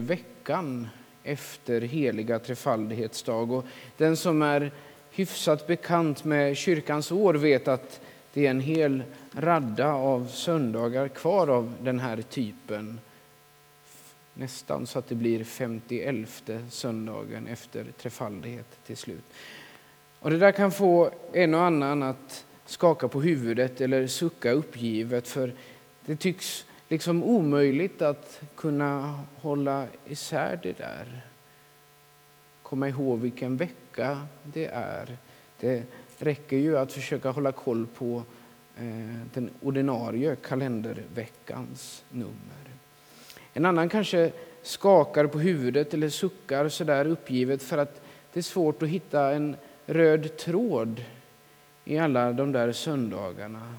veckan 0.00 0.88
efter 1.22 1.80
heliga 1.80 2.38
trefaldighetsdag. 2.38 3.52
Och 3.52 3.64
den 3.96 4.16
som 4.16 4.42
är 4.42 4.72
hyfsat 5.10 5.66
bekant 5.66 6.24
med 6.24 6.56
kyrkans 6.56 7.12
år 7.12 7.34
vet 7.34 7.68
att 7.68 8.00
det 8.32 8.46
är 8.46 8.50
en 8.50 8.60
hel 8.60 9.02
radda 9.32 9.92
av 9.92 10.26
söndagar 10.26 11.08
kvar 11.08 11.48
av 11.48 11.74
den 11.82 11.98
här 11.98 12.22
typen. 12.22 13.00
Nästan 14.34 14.86
så 14.86 14.98
att 14.98 15.08
det 15.08 15.14
blir 15.14 15.44
51 15.44 16.50
söndagen 16.70 17.46
efter 17.46 17.86
trefaldighet 17.98 18.78
till 18.86 18.96
slut. 18.96 19.24
Och 20.20 20.30
det 20.30 20.38
där 20.38 20.52
kan 20.52 20.72
få 20.72 21.10
en 21.32 21.54
och 21.54 21.62
annan 21.62 22.02
att 22.02 22.44
skaka 22.66 23.08
på 23.08 23.20
huvudet 23.20 23.80
eller 23.80 24.06
sucka 24.06 24.52
uppgivet 24.52 25.28
för 25.28 25.52
det 26.06 26.16
tycks 26.16 26.64
liksom 26.88 27.22
omöjligt 27.22 28.02
att 28.02 28.40
kunna 28.54 29.20
hålla 29.40 29.86
isär 30.06 30.60
det 30.62 30.78
där. 30.78 31.22
Komma 32.62 32.88
ihåg 32.88 33.18
vilken 33.18 33.56
vecka 33.56 34.26
det 34.42 34.66
är. 34.66 35.16
Det 35.60 35.82
räcker 36.18 36.56
ju 36.56 36.78
att 36.78 36.92
försöka 36.92 37.30
hålla 37.30 37.52
koll 37.52 37.86
på 37.86 38.22
eh, 38.76 39.16
den 39.34 39.50
ordinarie 39.60 40.36
kalenderveckans 40.36 42.04
nummer. 42.10 42.68
En 43.52 43.64
annan 43.64 43.88
kanske 43.88 44.32
skakar 44.62 45.26
på 45.26 45.38
huvudet 45.38 45.94
eller 45.94 46.08
suckar 46.08 46.68
så 46.68 46.84
där 46.84 47.06
uppgivet 47.06 47.62
för 47.62 47.78
att 47.78 48.00
det 48.32 48.40
är 48.40 48.42
svårt 48.42 48.82
att 48.82 48.88
hitta 48.88 49.30
en 49.30 49.56
röd 49.86 50.36
tråd 50.36 51.04
i 51.84 51.98
alla 51.98 52.32
de 52.32 52.52
där 52.52 52.72
söndagarna. 52.72 53.74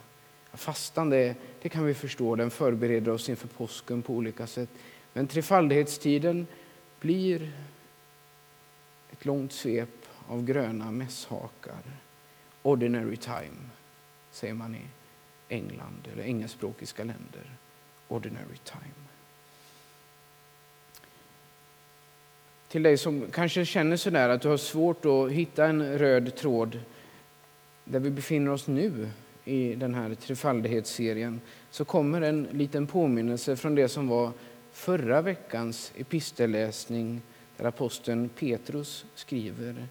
Fastan, 0.60 1.10
det, 1.10 1.36
det 1.62 1.70
kan 1.70 1.86
vi 1.86 1.94
förstå, 1.94 2.36
den 2.36 2.52
förbereder 2.52 3.12
oss 3.12 3.30
inför 3.30 3.48
påsken 3.48 4.02
på 4.02 4.14
olika 4.14 4.48
sätt. 4.48 4.70
Men 5.14 5.28
trefaldighetstiden 5.28 6.48
blir 7.00 7.52
ett 9.12 9.26
långt 9.26 9.54
svep 9.54 9.90
av 10.28 10.46
gröna 10.46 10.92
mässhakar. 10.92 11.82
Ordinary 12.62 13.18
time, 13.18 13.70
säger 14.32 14.54
man 14.54 14.76
i 14.76 14.82
England 15.50 16.08
eller 16.14 16.24
engelskspråkiga 16.24 17.04
länder. 17.04 17.56
Ordinary 18.08 18.58
time. 18.64 19.06
Till 22.68 22.84
dig 22.84 22.98
som 22.98 23.32
kanske 23.32 23.66
känner 23.66 23.98
sådär 23.98 24.30
att 24.30 24.42
du 24.42 24.50
har 24.50 24.58
svårt 24.58 25.06
att 25.06 25.32
hitta 25.32 25.66
en 25.66 25.98
röd 25.98 26.36
tråd 26.36 26.80
där 27.84 28.00
vi 28.00 28.10
befinner 28.10 28.52
oss 28.52 28.68
nu 28.68 29.10
i 29.50 29.76
den 29.76 29.94
här 29.94 30.16
trefaldighetsserien 30.16 31.42
så 31.72 31.86
kommer 31.86 32.22
en 32.22 32.44
liten 32.44 32.88
påminnelse 32.88 33.56
från 33.56 33.76
det 33.76 33.90
som 33.90 34.08
var 34.08 34.32
förra 34.72 35.22
veckans 35.22 35.94
epistelläsning 35.98 37.22
där 37.58 37.66
aposteln 37.66 38.30
Petrus 38.30 39.06
skriver 39.16 39.88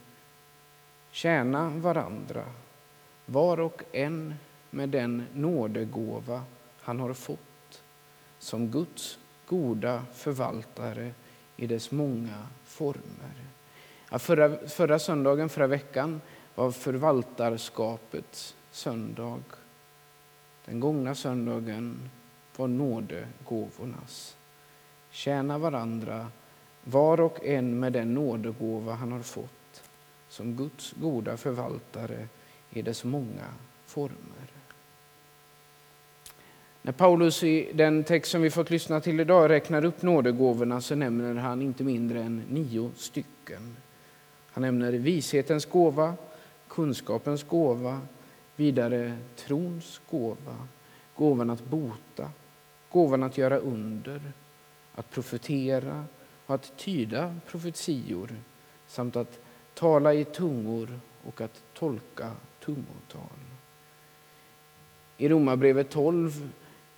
Tjäna 1.10 1.68
varandra, 1.70 2.44
var 3.26 3.60
och 3.60 3.82
en 3.92 4.34
med 4.70 4.88
den 4.88 5.24
nådegåva 5.34 6.42
han 6.80 7.00
har 7.00 7.12
fått 7.12 7.82
som 8.38 8.70
Guds 8.70 9.18
goda 9.46 10.02
förvaltare 10.14 11.10
i 11.56 11.66
dess 11.66 11.90
många 11.90 12.46
former. 12.64 13.34
Ja, 14.10 14.18
förra, 14.18 14.68
förra 14.68 14.98
söndagen, 14.98 15.48
förra 15.48 15.66
veckan, 15.66 16.20
var 16.54 16.70
förvaltarskapets 16.70 18.54
söndag. 18.78 19.42
Den 20.64 20.80
gångna 20.80 21.14
söndagen 21.14 22.10
var 22.56 22.68
nådegåvornas. 22.68 24.36
Tjäna 25.10 25.58
varandra, 25.58 26.26
var 26.84 27.20
och 27.20 27.44
en 27.44 27.80
med 27.80 27.92
den 27.92 28.14
nådegåva 28.14 28.94
han 28.94 29.12
har 29.12 29.22
fått 29.22 29.82
som 30.28 30.56
Guds 30.56 30.92
goda 30.92 31.36
förvaltare 31.36 32.28
i 32.70 32.82
dess 32.82 33.04
många 33.04 33.46
former. 33.86 34.48
När 36.82 36.92
Paulus 36.92 37.42
i 37.44 37.70
den 37.74 38.04
text 38.04 38.30
som 38.30 38.42
vi 38.42 38.50
fått 38.50 38.70
lyssna 38.70 39.00
till 39.00 39.20
idag 39.20 39.50
räknar 39.50 39.84
upp 39.84 40.02
nådegåvorna 40.02 40.80
så 40.80 40.94
nämner 40.94 41.34
han 41.34 41.62
inte 41.62 41.84
mindre 41.84 42.22
än 42.22 42.42
nio 42.48 42.90
stycken. 42.96 43.76
Han 44.52 44.62
nämner 44.62 44.92
vishetens 44.92 45.66
gåva, 45.66 46.14
kunskapens 46.68 47.42
gåva, 47.42 48.00
vidare 48.58 49.18
trons 49.36 50.00
gåva, 50.10 50.56
gåvan 51.16 51.50
att 51.50 51.64
bota, 51.64 52.30
gåvan 52.92 53.22
att 53.22 53.38
göra 53.38 53.58
under, 53.58 54.20
att 54.94 55.10
profetera 55.10 56.04
och 56.46 56.54
att 56.54 56.76
tyda 56.76 57.34
profetior 57.46 58.30
samt 58.86 59.16
att 59.16 59.40
tala 59.74 60.14
i 60.14 60.24
tungor 60.24 61.00
och 61.24 61.40
att 61.40 61.62
tolka 61.74 62.32
tungotal. 62.64 63.38
I 65.16 65.28
Romarbrevet 65.28 65.90
12 65.90 66.50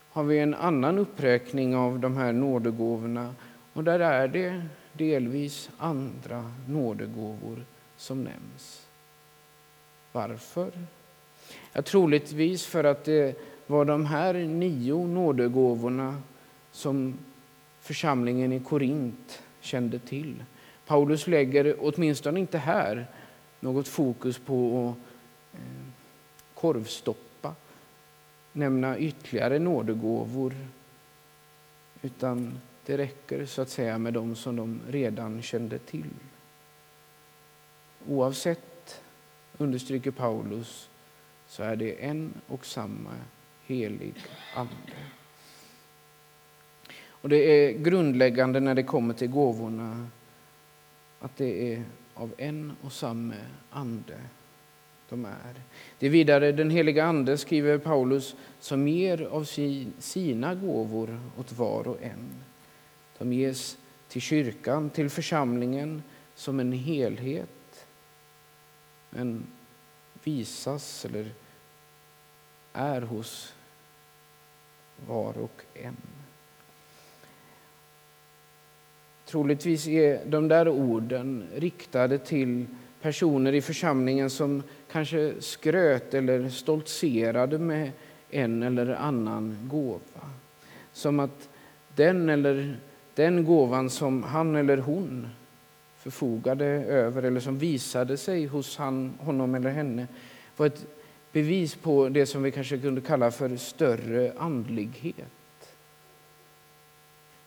har 0.08 0.24
vi 0.24 0.38
en 0.38 0.54
annan 0.54 0.98
uppräkning 0.98 1.76
av 1.76 1.98
de 1.98 2.16
här 2.16 2.32
nådegåvorna 2.32 3.34
och 3.72 3.84
där 3.84 4.00
är 4.00 4.28
det 4.28 4.62
delvis 4.92 5.70
andra 5.78 6.52
nådegåvor 6.68 7.64
som 7.96 8.24
nämns. 8.24 8.86
Varför? 10.12 10.72
Ja, 11.72 11.82
troligtvis 11.82 12.66
för 12.66 12.84
att 12.84 13.04
det 13.04 13.36
var 13.66 13.84
de 13.84 14.06
här 14.06 14.34
nio 14.34 15.06
nådegåvorna 15.06 16.22
som 16.72 17.14
församlingen 17.80 18.52
i 18.52 18.60
Korint 18.60 19.42
kände 19.60 19.98
till. 19.98 20.44
Paulus 20.86 21.26
lägger 21.26 21.76
åtminstone 21.80 22.40
inte 22.40 22.58
här 22.58 23.06
något 23.60 23.88
fokus 23.88 24.38
på 24.38 24.88
att 24.88 25.58
eh, 25.58 25.92
korvstoppa, 26.54 27.54
nämna 28.52 28.98
ytterligare 28.98 29.58
nådegåvor 29.58 30.54
utan 32.02 32.60
det 32.86 32.98
räcker 32.98 33.46
så 33.46 33.62
att 33.62 33.68
säga 33.68 33.98
med 33.98 34.14
dem 34.14 34.36
som 34.36 34.56
de 34.56 34.80
redan 34.88 35.42
kände 35.42 35.78
till. 35.78 36.10
Oavsett, 38.08 39.02
understryker 39.58 40.10
Paulus, 40.10 40.89
så 41.50 41.62
är 41.62 41.76
det 41.76 42.04
en 42.04 42.34
och 42.46 42.66
samma 42.66 43.10
helig 43.66 44.14
Ande. 44.54 44.72
Och 47.08 47.28
det 47.28 47.36
är 47.36 47.72
grundläggande 47.72 48.60
när 48.60 48.74
det 48.74 48.82
kommer 48.82 49.14
till 49.14 49.28
gåvorna 49.28 50.06
att 51.20 51.36
det 51.36 51.74
är 51.74 51.84
av 52.14 52.34
en 52.38 52.72
och 52.82 52.92
samma 52.92 53.34
Ande 53.70 54.20
de 55.08 55.24
är. 55.24 55.54
Det 55.98 56.06
är 56.06 56.10
vidare 56.10 56.52
den 56.52 56.70
heliga 56.70 57.04
Ande, 57.04 57.38
skriver 57.38 57.78
Paulus, 57.78 58.36
som 58.60 58.88
ger 58.88 59.22
av 59.22 59.44
sina 59.98 60.54
gåvor 60.54 61.20
åt 61.38 61.52
var 61.52 61.88
och 61.88 62.02
en. 62.02 62.28
De 63.18 63.32
ges 63.32 63.78
till 64.08 64.22
kyrkan, 64.22 64.90
till 64.90 65.10
församlingen 65.10 66.02
som 66.34 66.60
en 66.60 66.72
helhet. 66.72 67.86
Men 69.10 69.46
visas 70.24 71.04
eller 71.04 71.32
är 72.72 73.00
hos 73.00 73.54
var 75.06 75.38
och 75.38 75.62
en. 75.74 75.96
Troligtvis 79.26 79.86
är 79.88 80.24
de 80.26 80.48
där 80.48 80.68
orden 80.68 81.48
riktade 81.54 82.18
till 82.18 82.66
personer 83.00 83.52
i 83.52 83.62
församlingen 83.62 84.30
som 84.30 84.62
kanske 84.92 85.34
skröt 85.40 86.14
eller 86.14 86.48
stoltserade 86.48 87.58
med 87.58 87.92
en 88.30 88.62
eller 88.62 88.94
annan 88.94 89.58
gåva. 89.70 90.30
Som 90.92 91.20
att 91.20 91.48
den 91.94 92.28
eller 92.28 92.76
den 93.14 93.44
gåvan 93.44 93.90
som 93.90 94.22
han 94.22 94.56
eller 94.56 94.76
hon 94.76 95.28
förfogade 96.00 96.64
över 96.66 97.22
eller 97.22 97.40
som 97.40 97.58
visade 97.58 98.16
sig 98.16 98.46
hos 98.46 98.76
han, 98.76 99.14
honom 99.18 99.54
eller 99.54 99.70
henne 99.70 100.06
var 100.56 100.66
ett 100.66 100.86
bevis 101.32 101.74
på 101.74 102.08
det 102.08 102.26
som 102.26 102.42
vi 102.42 102.50
kanske 102.50 102.78
kunde 102.78 103.00
kalla 103.00 103.30
för 103.30 103.56
större 103.56 104.32
andlighet. 104.38 105.26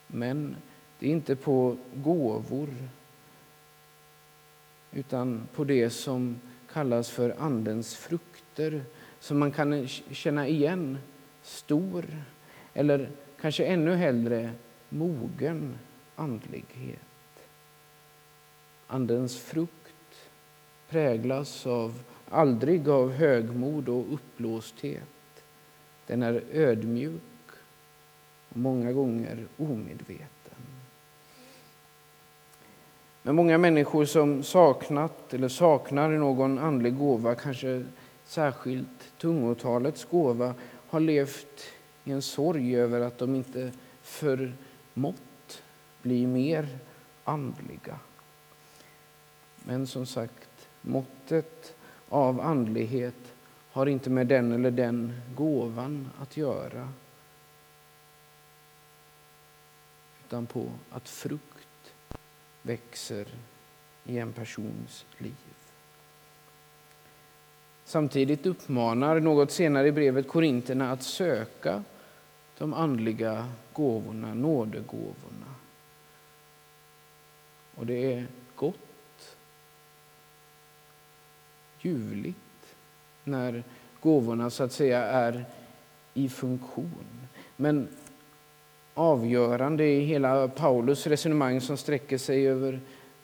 Men 0.08 0.56
det 1.00 1.08
är 1.08 1.12
inte 1.12 1.36
på 1.36 1.78
gåvor 1.94 2.70
utan 4.92 5.48
på 5.56 5.64
det 5.64 5.90
som 5.90 6.40
kallas 6.74 7.10
för 7.10 7.36
Andens 7.40 7.96
frukter 7.96 8.84
som 9.20 9.40
man 9.40 9.52
kan 9.52 9.88
känna 9.88 10.48
igen 10.48 10.98
stor 11.42 12.06
eller 12.74 13.10
kanske 13.42 13.66
ännu 13.66 13.96
hellre 13.96 14.52
mogen 14.90 15.78
andlighet. 16.16 17.13
Andens 18.88 19.40
frukt 19.40 20.30
präglas 20.90 21.68
av 21.68 22.04
aldrig 22.30 22.90
av 22.90 23.12
högmod 23.12 23.90
och 23.90 24.14
uppblåsthet. 24.14 25.04
Den 26.08 26.24
är 26.24 26.44
ödmjuk 26.52 27.22
och 28.50 28.58
många 28.58 28.92
gånger 28.92 29.48
omedveten. 29.58 30.28
Men 33.22 33.36
många 33.36 33.58
människor 33.58 34.06
som 34.06 34.44
saknat 34.44 35.34
eller 35.34 35.48
saknar 35.48 36.10
någon 36.10 36.60
andlig 36.60 36.98
gåva, 36.98 37.36
kanske 37.36 37.86
särskilt 38.26 39.18
tungotalets 39.18 40.06
gåva, 40.06 40.54
har 40.90 41.00
levt 41.00 41.64
i 42.04 42.12
en 42.12 42.22
sorg 42.22 42.76
över 42.76 43.02
att 43.02 43.18
de 43.18 43.36
inte 43.36 43.72
förmått 44.02 45.64
bli 46.02 46.28
mer 46.28 46.68
andliga. 47.24 48.00
Men 49.64 49.88
som 49.88 50.06
sagt, 50.06 50.68
måttet 50.82 51.76
av 52.10 52.42
andlighet 52.42 53.34
har 53.72 53.86
inte 53.86 54.10
med 54.10 54.28
den 54.28 54.52
eller 54.52 54.72
den 54.72 55.22
gåvan 55.36 56.10
att 56.20 56.38
göra 56.38 56.90
utan 60.26 60.46
på 60.46 60.72
att 60.90 61.10
frukt 61.10 61.94
växer 62.62 63.28
i 64.06 64.18
en 64.18 64.34
persons 64.34 65.06
liv. 65.18 65.36
Samtidigt 67.86 68.46
uppmanar 68.46 69.20
något 69.20 69.52
senare 69.52 69.88
i 69.88 69.92
brevet 69.92 70.28
korinterna 70.28 70.92
att 70.92 71.04
söka 71.04 71.84
de 72.58 72.74
andliga 72.74 73.48
gåvorna, 73.74 74.34
nådegåvorna. 74.34 75.56
Och 77.76 77.86
det 77.86 78.14
är 78.14 78.28
gott, 78.56 78.93
ljuvligt, 81.84 82.76
när 83.24 83.64
gåvorna 84.00 84.50
så 84.50 84.64
att 84.64 84.72
säga 84.72 85.04
är 85.04 85.46
i 86.14 86.30
funktion. 86.30 87.28
Men 87.56 87.88
avgörande 88.94 89.86
i 89.86 90.00
hela 90.00 90.48
Paulus 90.48 91.08
resonemang 91.08 91.62
som 91.62 91.78
sträcker 91.78 92.18
sig 92.18 92.48
över 92.48 92.80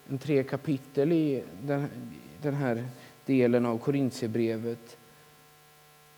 en 0.10 0.18
tre 0.18 0.44
kapitel 0.44 1.12
i 1.12 1.44
den 2.42 2.54
här 2.54 2.86
delen 3.26 3.66
av 3.66 3.78
Korintierbrevet 3.78 4.98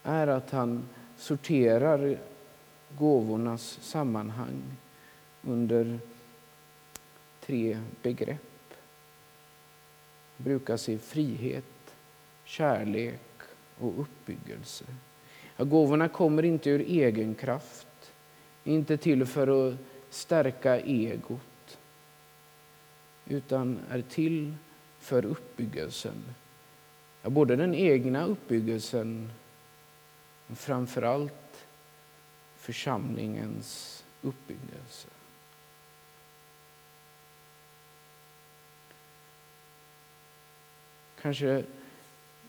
är 0.04 0.28
att 0.28 0.52
han 0.52 0.90
sorterar 1.18 2.18
gåvornas 2.98 3.80
sammanhang 3.82 4.62
under 5.42 6.00
tre 7.46 7.80
begrepp. 8.02 8.74
Brukas 10.38 10.90
i 10.90 10.98
frihet, 10.98 11.66
kärlek 12.52 13.22
och 13.78 14.00
uppbyggelse. 14.02 14.86
Ja, 15.58 15.64
gåvorna 15.64 16.10
kommer 16.10 16.44
inte 16.44 16.70
ur 16.70 16.80
egen 16.82 17.36
kraft, 17.36 18.14
inte 18.64 18.98
till 18.98 19.26
för 19.26 19.68
att 19.68 19.76
stärka 20.10 20.80
egot 20.80 21.78
utan 23.26 23.80
är 23.90 24.02
till 24.02 24.56
för 25.00 25.26
uppbyggelsen. 25.26 26.24
Ja, 27.22 27.30
både 27.30 27.56
den 27.56 27.76
egna 27.76 28.26
uppbyggelsen 28.26 29.32
men 30.48 30.56
framför 30.56 31.02
allt 31.02 31.66
församlingens 32.56 34.04
uppbyggelse. 34.22 35.08
Kanske 41.22 41.64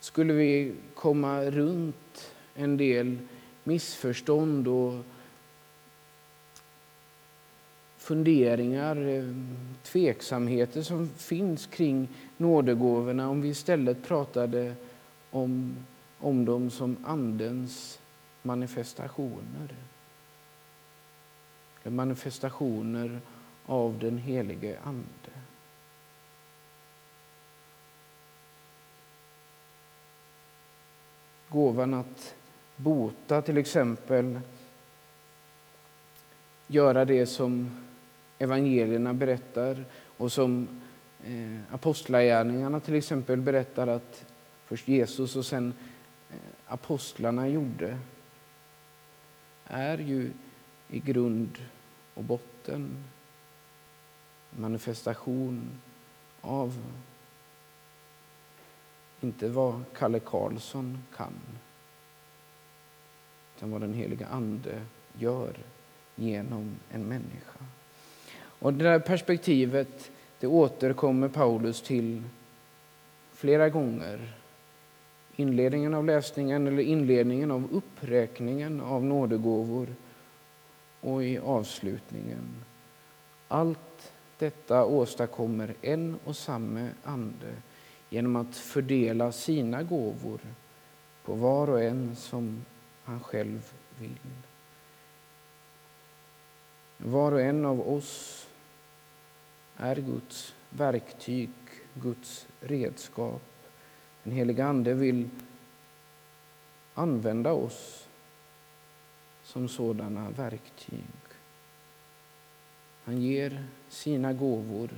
skulle 0.03 0.33
vi 0.33 0.73
komma 0.95 1.41
runt 1.41 2.33
en 2.55 2.77
del 2.77 3.17
missförstånd 3.63 4.67
och 4.67 4.93
funderingar, 7.97 9.07
eh, 9.07 9.35
tveksamheter 9.83 10.81
som 10.81 11.09
finns 11.09 11.65
kring 11.65 12.07
nådegåvorna 12.37 13.29
om 13.29 13.41
vi 13.41 13.49
istället 13.49 14.03
pratade 14.03 14.75
om, 15.31 15.75
om 16.19 16.45
dem 16.45 16.69
som 16.69 16.97
Andens 17.05 17.99
manifestationer. 18.41 19.75
Manifestationer 21.83 23.19
av 23.65 23.99
den 23.99 24.17
helige 24.17 24.79
Ande. 24.83 25.42
Gåvan 31.53 31.93
att 31.93 32.35
bota 32.75 33.41
till 33.41 33.57
exempel, 33.57 34.39
göra 36.67 37.05
det 37.05 37.25
som 37.25 37.83
evangelierna 38.39 39.13
berättar 39.13 39.85
och 40.17 40.31
som 40.31 40.67
eh, 41.23 41.73
apostlagärningarna 41.73 42.79
till 42.79 42.95
exempel 42.95 43.41
berättar 43.41 43.87
att 43.87 44.25
först 44.65 44.87
Jesus 44.87 45.35
och 45.35 45.45
sen 45.45 45.73
eh, 46.29 46.37
apostlarna 46.67 47.47
gjorde 47.47 47.97
är 49.65 49.97
ju 49.97 50.31
i 50.89 50.99
grund 50.99 51.57
och 52.13 52.23
botten 52.23 53.03
manifestation 54.49 55.69
av 56.41 56.83
inte 59.23 59.49
vad 59.49 59.83
Kalle 59.97 60.19
Karlsson 60.19 61.03
kan 61.15 61.33
utan 63.57 63.71
vad 63.71 63.81
den 63.81 63.93
heliga 63.93 64.27
Ande 64.27 64.81
gör 65.13 65.53
genom 66.15 66.75
en 66.91 67.03
människa. 67.03 67.59
Och 68.35 68.73
det 68.73 68.83
där 68.83 68.99
perspektivet 68.99 70.11
det 70.39 70.47
återkommer 70.47 71.29
Paulus 71.29 71.81
till 71.81 72.23
flera 73.33 73.69
gånger. 73.69 74.33
Inledningen 75.35 75.93
av 75.93 76.05
läsningen 76.05 76.67
eller 76.67 76.83
inledningen 76.83 77.51
av 77.51 77.67
uppräkningen 77.71 78.81
av 78.81 79.03
nådegåvor 79.03 79.87
och 80.99 81.23
i 81.23 81.39
avslutningen. 81.39 82.63
Allt 83.47 84.11
detta 84.37 84.85
åstadkommer 84.85 85.73
en 85.81 86.15
och 86.23 86.35
samma 86.35 86.89
ande 87.03 87.55
genom 88.13 88.35
att 88.35 88.55
fördela 88.55 89.31
sina 89.31 89.83
gåvor 89.83 90.39
på 91.23 91.33
var 91.33 91.69
och 91.69 91.83
en 91.83 92.15
som 92.15 92.65
han 93.03 93.19
själv 93.19 93.73
vill. 93.99 94.17
Var 96.97 97.31
och 97.31 97.41
en 97.41 97.65
av 97.65 97.89
oss 97.89 98.47
är 99.77 99.95
Guds 99.95 100.55
verktyg, 100.69 101.49
Guds 101.93 102.47
redskap. 102.59 103.41
Den 104.23 104.33
helige 104.33 104.65
Ande 104.65 104.93
vill 104.93 105.29
använda 106.93 107.53
oss 107.53 108.07
som 109.43 109.67
sådana 109.67 110.29
verktyg. 110.29 111.03
Han 113.03 113.21
ger 113.21 113.67
sina 113.89 114.33
gåvor 114.33 114.89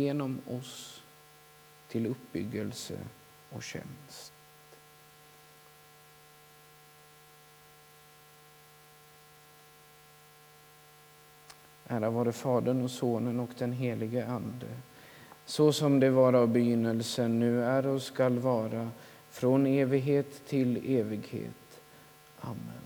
genom 0.00 0.40
oss 0.46 1.02
till 1.88 2.06
uppbyggelse 2.06 2.98
och 3.50 3.62
tjänst. 3.62 4.32
Ära 11.86 12.10
vare 12.10 12.32
Fadern 12.32 12.82
och 12.82 12.90
Sonen 12.90 13.40
och 13.40 13.50
den 13.58 13.72
helige 13.72 14.26
Ande, 14.26 14.66
så 15.44 15.72
som 15.72 16.00
det 16.00 16.10
var 16.10 16.32
av 16.32 16.48
begynnelsen, 16.48 17.40
nu 17.40 17.64
är 17.64 17.86
och 17.86 18.02
skall 18.02 18.38
vara, 18.38 18.90
från 19.30 19.66
evighet 19.66 20.46
till 20.46 20.76
evighet. 20.76 21.80
Amen. 22.40 22.79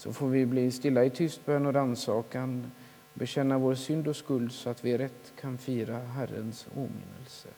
Så 0.00 0.12
får 0.12 0.28
vi 0.28 0.46
bli 0.46 0.70
stilla 0.70 1.04
i 1.04 1.10
tystbön 1.10 1.66
och 1.66 1.74
rannsakan, 1.74 2.70
bekänna 3.14 3.58
vår 3.58 3.74
synd 3.74 4.08
och 4.08 4.16
skuld 4.16 4.52
så 4.52 4.70
att 4.70 4.84
vi 4.84 4.98
rätt 4.98 5.32
kan 5.40 5.58
fira 5.58 5.98
Herrens 5.98 6.66
åminnelse. 6.74 7.48